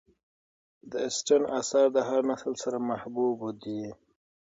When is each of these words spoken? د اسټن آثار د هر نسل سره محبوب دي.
د 0.91 0.93
اسټن 1.09 1.41
آثار 1.59 1.85
د 1.93 1.97
هر 2.09 2.21
نسل 2.29 2.53
سره 2.63 2.77
محبوب 2.89 3.37
دي. 3.63 3.83